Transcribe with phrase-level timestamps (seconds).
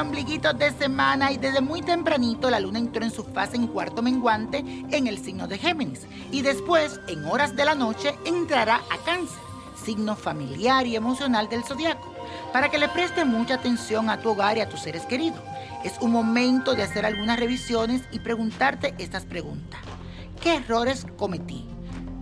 [0.00, 4.02] ombliguito de semana y desde muy tempranito la luna entró en su fase en cuarto
[4.02, 8.98] menguante en el signo de Géminis y después, en horas de la noche, entrará a
[9.04, 9.38] cáncer,
[9.84, 12.14] signo familiar y emocional del zodiaco,
[12.52, 15.40] para que le preste mucha atención a tu hogar y a tus seres queridos.
[15.84, 19.80] Es un momento de hacer algunas revisiones y preguntarte estas preguntas.
[20.42, 21.66] ¿Qué errores cometí?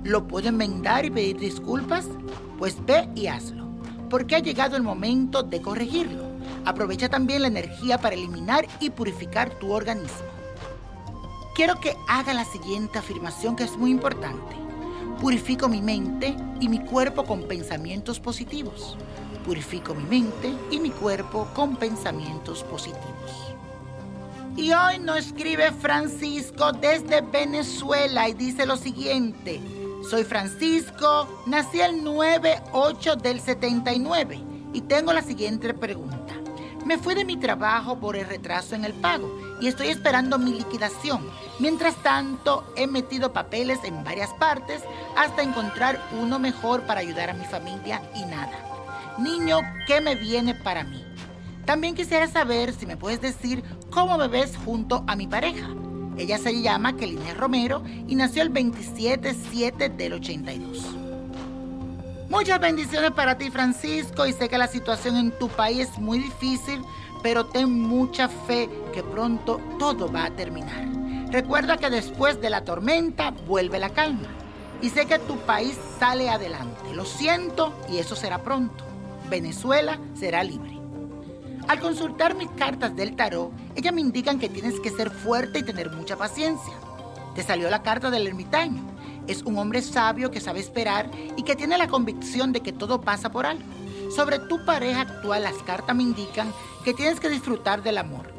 [0.05, 2.06] ¿Lo puedo enmendar y pedir disculpas?
[2.59, 3.68] Pues ve y hazlo,
[4.09, 6.25] porque ha llegado el momento de corregirlo.
[6.65, 10.27] Aprovecha también la energía para eliminar y purificar tu organismo.
[11.55, 14.57] Quiero que haga la siguiente afirmación que es muy importante.
[15.21, 18.97] Purifico mi mente y mi cuerpo con pensamientos positivos.
[19.45, 23.55] Purifico mi mente y mi cuerpo con pensamientos positivos.
[24.56, 29.61] Y hoy nos escribe Francisco desde Venezuela y dice lo siguiente.
[30.03, 34.41] Soy Francisco, nací el 9-8 del 79
[34.73, 36.35] y tengo la siguiente pregunta.
[36.87, 39.29] Me fui de mi trabajo por el retraso en el pago
[39.61, 41.29] y estoy esperando mi liquidación.
[41.59, 44.83] Mientras tanto, he metido papeles en varias partes
[45.17, 48.65] hasta encontrar uno mejor para ayudar a mi familia y nada.
[49.19, 51.05] Niño, ¿qué me viene para mí?
[51.67, 55.69] También quisiera saber si me puedes decir cómo me ves junto a mi pareja.
[56.19, 60.86] Ella se llama Kelly Romero y nació el 27-7 del 82.
[62.28, 66.19] Muchas bendiciones para ti, Francisco, y sé que la situación en tu país es muy
[66.19, 66.83] difícil,
[67.22, 70.89] pero ten mucha fe que pronto todo va a terminar.
[71.30, 74.28] Recuerda que después de la tormenta vuelve la calma.
[74.83, 76.94] Y sé que tu país sale adelante.
[76.94, 78.84] Lo siento y eso será pronto.
[79.30, 80.78] Venezuela será libre.
[81.69, 85.62] Al consultar mis cartas del tarot, ellas me indican que tienes que ser fuerte y
[85.62, 86.74] tener mucha paciencia.
[87.34, 91.55] Te salió la carta del ermitaño es un hombre sabio que sabe esperar y que
[91.55, 93.62] tiene la convicción de que todo pasa por algo.
[94.14, 96.52] Sobre tu pareja actual, las cartas me indican
[96.83, 98.33] que tienes que disfrutar del amor.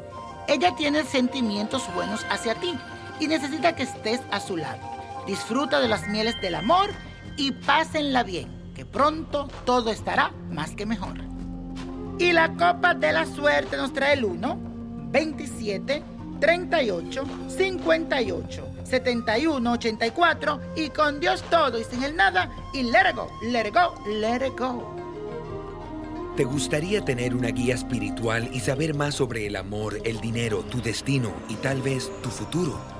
[0.48, 2.74] Ella tiene sentimientos buenos hacia ti
[3.20, 4.80] y necesita que estés a su lado.
[5.28, 6.90] Disfruta de las mieles del amor
[7.36, 11.29] y pásenla bien, que pronto todo estará más que mejor.
[12.20, 14.58] Y la copa de la suerte nos trae el 1,
[15.10, 16.02] 27,
[16.38, 23.16] 38, 58, 71, 84 y con Dios todo y sin el nada y let it
[23.16, 24.94] go, let it go, let it go.
[26.36, 30.82] ¿Te gustaría tener una guía espiritual y saber más sobre el amor, el dinero, tu
[30.82, 32.99] destino y tal vez tu futuro?